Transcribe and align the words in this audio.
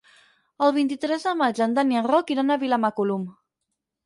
El 0.67 0.71
vint-i-tres 0.77 1.25
de 1.29 1.33
maig 1.41 1.61
en 1.67 1.75
Dan 1.75 1.93
i 1.97 2.01
en 2.01 2.09
Roc 2.13 2.35
iran 2.37 2.55
a 2.57 2.59
Vilamacolum. 2.65 3.29